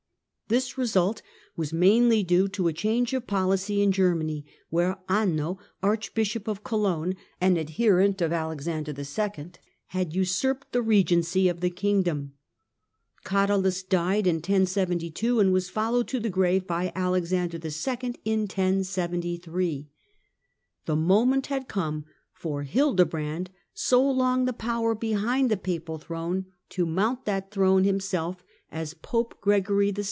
[0.47, 1.21] This result
[1.55, 7.15] was mainly due to a change of policy in Germany, where Anno, Archbisho}) of Cologne,
[7.39, 9.51] an adherent of Alexander II.,
[9.85, 12.33] had usurped the regency of the kingdom.
[13.23, 18.15] Cadalus died in 1072, and was followed to the grave by Alexander II.
[18.25, 19.89] in 1073.
[20.85, 26.85] The moment had come for Hildebrand, so long the power behind the papal throne, to
[26.85, 29.99] mount that throne himself as Pope Gregory YII.